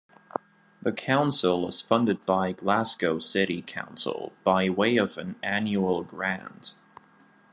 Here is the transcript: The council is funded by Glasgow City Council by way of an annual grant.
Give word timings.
The 0.81 0.93
council 0.93 1.67
is 1.67 1.79
funded 1.79 2.25
by 2.25 2.53
Glasgow 2.53 3.19
City 3.19 3.61
Council 3.61 4.33
by 4.43 4.67
way 4.67 4.97
of 4.97 5.19
an 5.19 5.35
annual 5.43 6.01
grant. 6.03 6.73